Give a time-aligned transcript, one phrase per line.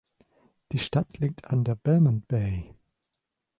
[0.71, 2.73] Die Stadt liegt an der Belmont Bay.